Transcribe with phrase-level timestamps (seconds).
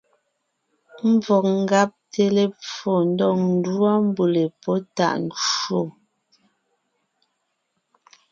[1.13, 5.81] Ḿvɔg ńgabte lepfo ndɔg ńdúɔ mbʉ̀le pɔ́ tàʼ ncwò.